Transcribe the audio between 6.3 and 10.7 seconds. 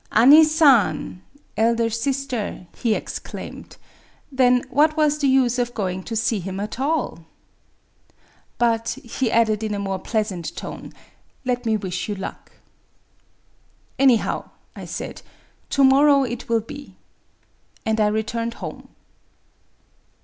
him at all?... But," he added, in a more pleasant